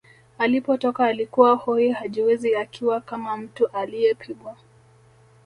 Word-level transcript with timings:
Alipotoka 0.37 1.05
alikuwa 1.05 1.55
hoi 1.55 1.91
hajiwezi 1.91 2.55
akiwa 2.55 3.01
kama 3.01 3.37
mtu 3.37 3.67
aliyepigwa 3.67 4.57